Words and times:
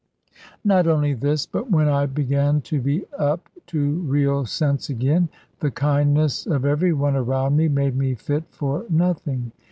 Not 0.63 0.87
only 0.87 1.13
this, 1.13 1.45
but 1.45 1.69
when 1.69 1.87
I 1.87 2.07
began 2.07 2.61
to 2.61 2.81
be 2.81 3.05
up 3.19 3.47
to 3.67 3.99
real 3.99 4.47
sense 4.47 4.89
again, 4.89 5.29
the 5.59 5.69
kindness 5.69 6.47
of 6.47 6.65
every 6.65 6.91
one 6.91 7.15
around 7.15 7.55
me 7.55 7.67
made 7.67 7.95
me 7.95 8.15
fit 8.15 8.45
for 8.49 8.87
nothing. 8.89 9.51